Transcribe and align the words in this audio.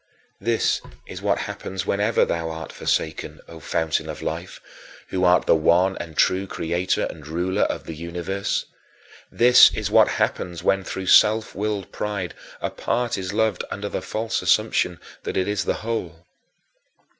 This 0.39 0.81
is 1.05 1.21
what 1.21 1.37
happens 1.45 1.85
whenever 1.85 2.25
thou 2.25 2.49
art 2.49 2.71
forsaken, 2.73 3.39
O 3.47 3.59
Fountain 3.59 4.09
of 4.09 4.23
Life, 4.23 4.59
who 5.09 5.23
art 5.23 5.45
the 5.45 5.53
one 5.53 5.95
and 5.97 6.17
true 6.17 6.47
Creator 6.47 7.05
and 7.11 7.27
Ruler 7.27 7.61
of 7.65 7.83
the 7.83 7.93
universe. 7.93 8.65
This 9.31 9.69
is 9.75 9.91
what 9.91 10.07
happens 10.17 10.63
when 10.63 10.83
through 10.83 11.05
self 11.05 11.53
willed 11.53 11.91
pride 11.91 12.33
a 12.61 12.71
part 12.71 13.15
is 13.15 13.31
loved 13.31 13.63
under 13.69 13.89
the 13.89 14.01
false 14.01 14.41
assumption 14.41 14.99
that 15.21 15.37
it 15.37 15.47
is 15.47 15.65
the 15.65 15.75
whole. 15.85 16.25